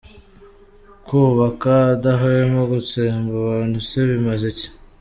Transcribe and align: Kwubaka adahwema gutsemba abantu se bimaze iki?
Kwubaka 1.05 1.71
adahwema 1.93 2.59
gutsemba 2.71 3.33
abantu 3.43 3.77
se 3.89 3.99
bimaze 4.09 4.45
iki? 4.53 4.67